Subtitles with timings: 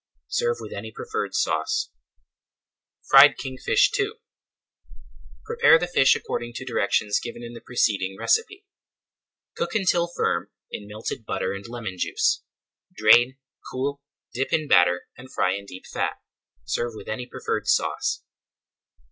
[0.29, 1.91] Serve with any preferred sauce.
[1.91, 4.11] [Page 206] FRIED KING FISH II
[5.45, 8.65] Prepare the fish according to directions given in the preceding recipe.
[9.55, 12.41] Cook until firm in melted butter and lemon juice.
[12.91, 13.37] Drain,
[13.69, 14.01] cool,
[14.33, 16.15] dip in batter, and fry in deep fat.
[16.65, 18.23] Serve with any preferred sauce.